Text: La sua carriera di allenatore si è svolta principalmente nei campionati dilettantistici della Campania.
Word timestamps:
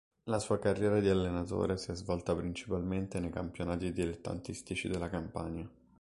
La 0.23 0.39
sua 0.39 0.57
carriera 0.57 0.99
di 0.99 1.09
allenatore 1.09 1.77
si 1.77 1.91
è 1.91 1.93
svolta 1.93 2.33
principalmente 2.35 3.19
nei 3.19 3.29
campionati 3.29 3.91
dilettantistici 3.91 4.87
della 4.87 5.09
Campania. 5.09 5.69